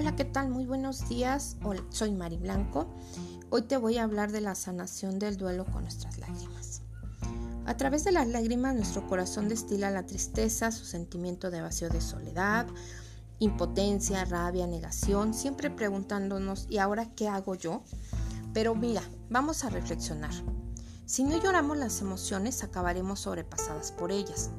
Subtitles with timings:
[0.00, 0.48] Hola, ¿qué tal?
[0.48, 1.56] Muy buenos días.
[1.90, 2.86] soy Mari Blanco.
[3.50, 6.82] Hoy te voy a hablar de la sanación del duelo con nuestras lágrimas.
[7.66, 12.00] A través de las lágrimas nuestro corazón destila la tristeza, su sentimiento de vacío de
[12.00, 12.68] soledad,
[13.40, 17.82] impotencia, rabia, negación, siempre preguntándonos ¿y ahora qué hago yo?
[18.54, 20.30] Pero mira, vamos a reflexionar.
[21.06, 24.50] Si no lloramos las emociones, acabaremos sobrepasadas por ellas.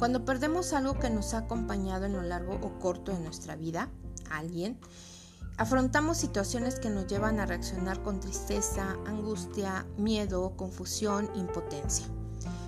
[0.00, 3.90] Cuando perdemos algo que nos ha acompañado en lo largo o corto de nuestra vida,
[4.30, 4.78] alguien,
[5.56, 12.06] afrontamos situaciones que nos llevan a reaccionar con tristeza, angustia, miedo, confusión, impotencia.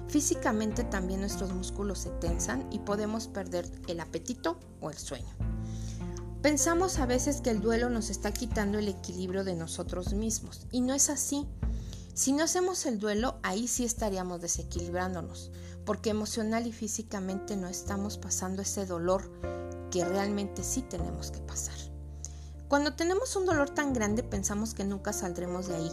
[0.08, 5.36] Físicamente también nuestros músculos se tensan y podemos perder el apetito o el sueño.
[6.42, 10.80] Pensamos a veces que el duelo nos está quitando el equilibrio de nosotros mismos y
[10.80, 11.46] no es así.
[12.14, 15.52] Si no hacemos el duelo, ahí sí estaríamos desequilibrándonos,
[15.84, 19.30] porque emocional y físicamente no estamos pasando ese dolor
[19.90, 21.74] que realmente sí tenemos que pasar.
[22.70, 25.90] Cuando tenemos un dolor tan grande pensamos que nunca saldremos de ahí.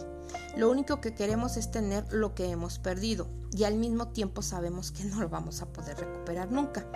[0.56, 4.92] Lo único que queremos es tener lo que hemos perdido y al mismo tiempo sabemos
[4.92, 6.86] que no lo vamos a poder recuperar nunca.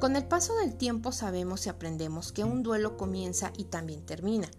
[0.00, 4.50] Con el paso del tiempo sabemos y aprendemos que un duelo comienza y también termina.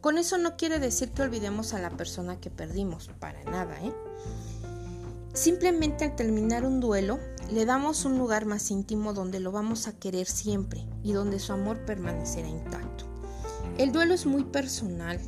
[0.00, 3.92] Con eso no quiere decir que olvidemos a la persona que perdimos, para nada, ¿eh?
[5.34, 7.18] Simplemente al terminar un duelo,
[7.50, 11.52] le damos un lugar más íntimo donde lo vamos a querer siempre y donde su
[11.52, 13.04] amor permanecerá intacto.
[13.78, 15.20] El duelo es muy personal,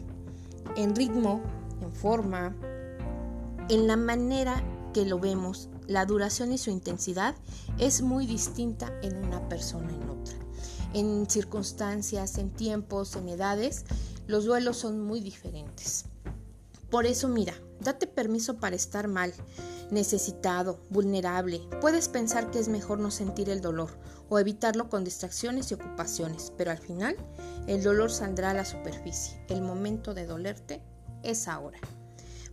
[0.74, 1.40] en ritmo,
[1.80, 2.52] en forma,
[3.68, 4.60] en la manera
[4.92, 7.36] que lo vemos la duración y su intensidad
[7.78, 10.34] es muy distinta en una persona en otra.
[10.94, 13.84] En circunstancias, en tiempos, en edades,
[14.26, 16.06] los duelos son muy diferentes.
[16.90, 19.32] Por eso mira, date permiso para estar mal,
[19.90, 21.60] necesitado, vulnerable.
[21.80, 23.90] Puedes pensar que es mejor no sentir el dolor
[24.28, 27.16] o evitarlo con distracciones y ocupaciones, pero al final
[27.66, 29.44] el dolor saldrá a la superficie.
[29.48, 30.82] El momento de dolerte
[31.22, 31.78] es ahora.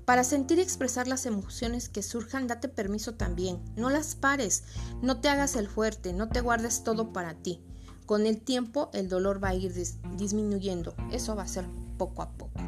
[0.06, 3.60] Para sentir y expresar las emociones que surjan, date permiso también.
[3.76, 4.64] No las pares,
[5.02, 7.64] no te hagas el fuerte, no te guardes todo para ti.
[8.06, 9.74] Con el tiempo el dolor va a ir
[10.16, 11.66] disminuyendo, eso va a ser
[11.98, 12.62] poco a poco.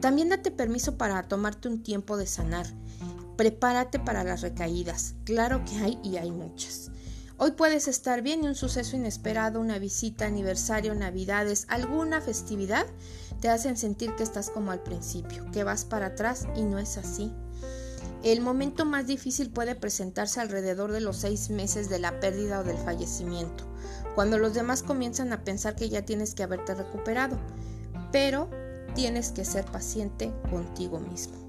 [0.00, 2.66] También date permiso para tomarte un tiempo de sanar.
[3.38, 6.90] Prepárate para las recaídas, claro que hay y hay muchas.
[7.36, 12.84] Hoy puedes estar bien y un suceso inesperado, una visita, aniversario, navidades, alguna festividad,
[13.40, 16.98] te hacen sentir que estás como al principio, que vas para atrás y no es
[16.98, 17.32] así.
[18.24, 22.64] El momento más difícil puede presentarse alrededor de los seis meses de la pérdida o
[22.64, 23.72] del fallecimiento,
[24.16, 27.38] cuando los demás comienzan a pensar que ya tienes que haberte recuperado,
[28.10, 28.50] pero
[28.96, 31.47] tienes que ser paciente contigo mismo.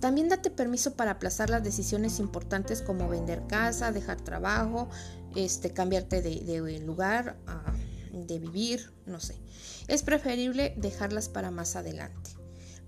[0.00, 4.88] También date permiso para aplazar las decisiones importantes como vender casa, dejar trabajo,
[5.34, 7.72] este, cambiarte de, lugar, ah,
[8.12, 9.40] de vivir, no sé.
[9.88, 12.30] Es preferible dejarlas para más adelante.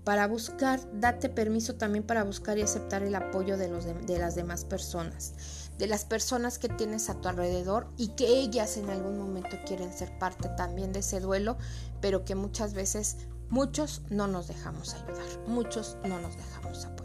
[0.03, 4.33] Para buscar, date permiso también para buscar y aceptar el apoyo de, los de, las
[4.33, 5.33] demás personas,
[5.77, 9.93] de las personas que tienes a tu alrededor y que ellas en algún momento quieren
[9.93, 11.57] ser parte también de ese duelo,
[12.01, 13.17] pero que muchas veces
[13.49, 16.98] muchos no nos dejamos ayudar, muchos no nos dejamos apoyar.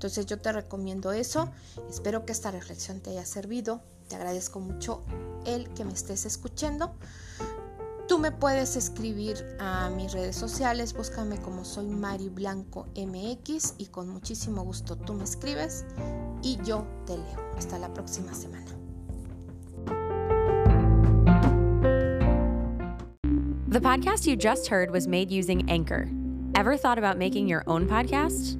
[0.00, 1.50] Entonces yo te recomiendo eso.
[1.90, 3.82] Espero que esta reflexión te haya servido.
[4.08, 5.02] Te agradezco mucho
[5.44, 6.94] el que me estés escuchando.
[8.08, 13.88] Tú me puedes escribir a mis redes sociales, búscame como soy Mari Blanco MX y
[13.88, 15.84] con muchísimo gusto tú me escribes
[16.42, 17.50] y yo te leo.
[17.58, 18.70] Hasta la próxima semana.
[23.68, 26.08] The podcast you just heard was made using Anchor.
[26.56, 28.59] Ever thought about making your own podcast?